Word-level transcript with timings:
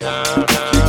down, 0.00 0.46
down. 0.46 0.79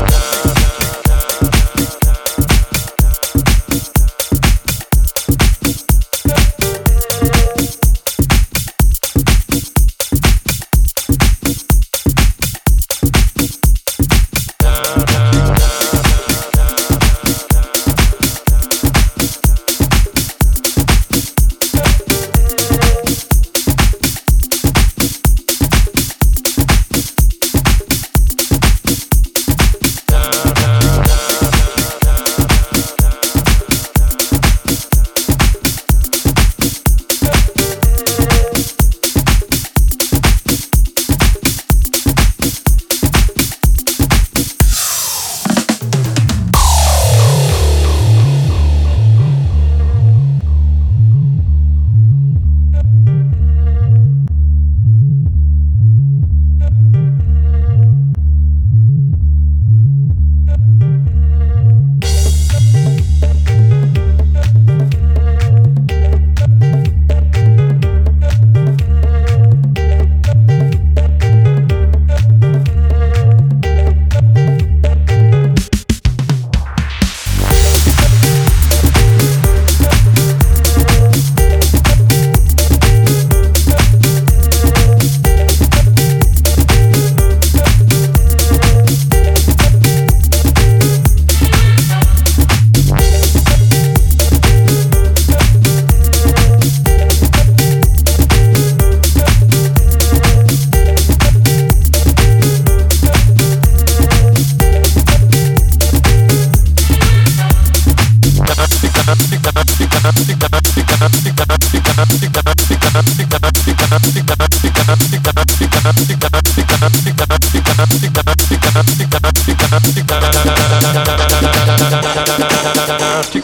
Tick, 109.12 109.20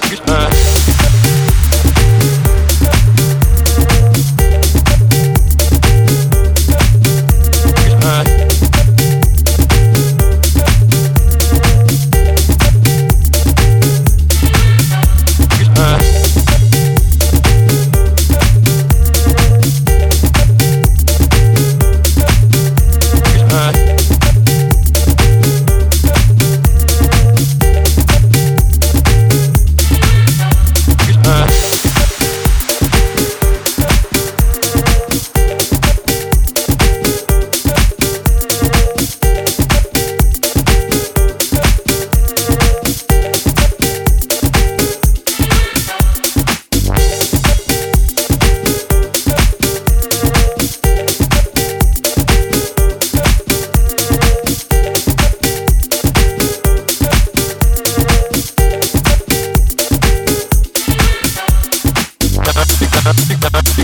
tick, 0.02 0.12
tick, 0.12 0.97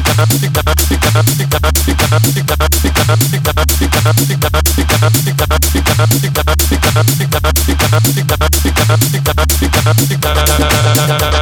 da 0.03 0.13
da 0.15 0.63
da 10.95 11.05
da 11.07 11.17
da 11.19 11.32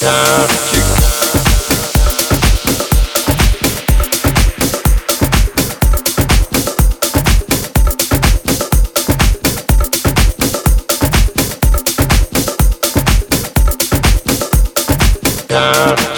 Yeah. 0.00 0.47
girl. 15.48 16.17